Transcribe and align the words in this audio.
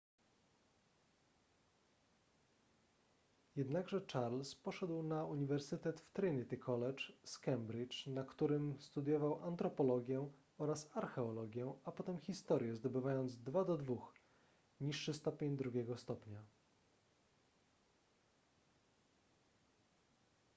jednakże 3.55 4.01
charles 4.11 4.55
poszedł 4.55 5.03
na 5.03 5.25
uniwersytet 5.25 6.01
w 6.01 6.11
trinity 6.11 6.57
college 6.57 7.03
z 7.23 7.39
cambridge 7.39 8.07
na 8.07 8.23
którym 8.23 8.79
studiował 8.79 9.43
antropologię 9.43 10.29
oraz 10.57 10.89
archeologię 10.97 11.73
a 11.85 11.91
potem 11.91 12.17
historię 12.17 12.75
zdobywając 12.75 13.35
2:2 13.35 13.97
niższy 14.79 15.13
stopień 15.13 15.57
drugiego 15.57 15.97
stopnia 15.97 16.43